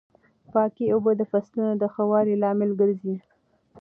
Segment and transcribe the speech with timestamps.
[0.51, 3.15] پاکې اوبه د فصلونو د ښه والي لامل ګرځي.